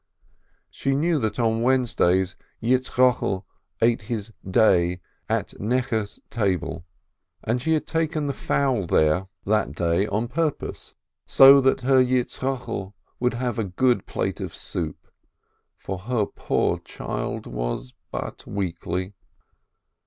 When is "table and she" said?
6.31-7.73